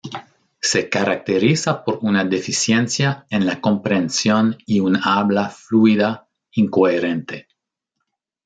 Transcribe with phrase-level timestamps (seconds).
[0.59, 7.47] Se caracteriza por una deficiencia en la comprensión y un habla fluida incoherente.